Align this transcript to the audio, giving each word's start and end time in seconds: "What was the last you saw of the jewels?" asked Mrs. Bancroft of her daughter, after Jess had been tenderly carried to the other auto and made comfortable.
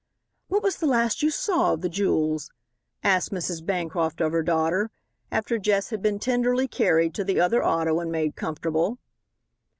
"What 0.47 0.63
was 0.63 0.77
the 0.77 0.87
last 0.87 1.21
you 1.21 1.29
saw 1.29 1.73
of 1.73 1.81
the 1.81 1.87
jewels?" 1.87 2.49
asked 3.03 3.29
Mrs. 3.29 3.63
Bancroft 3.63 4.19
of 4.19 4.31
her 4.31 4.41
daughter, 4.41 4.89
after 5.31 5.59
Jess 5.59 5.91
had 5.91 6.01
been 6.01 6.17
tenderly 6.17 6.67
carried 6.67 7.13
to 7.13 7.23
the 7.23 7.39
other 7.39 7.63
auto 7.63 7.99
and 7.99 8.11
made 8.11 8.35
comfortable. 8.35 8.97